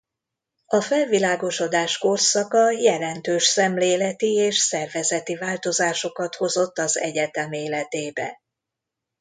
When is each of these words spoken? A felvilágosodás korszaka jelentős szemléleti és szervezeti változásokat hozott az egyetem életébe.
A 0.65 0.81
felvilágosodás 0.81 1.97
korszaka 1.97 2.69
jelentős 2.71 3.43
szemléleti 3.45 4.33
és 4.33 4.57
szervezeti 4.57 5.35
változásokat 5.35 6.35
hozott 6.35 6.77
az 6.77 6.97
egyetem 6.97 7.51
életébe. 7.51 8.41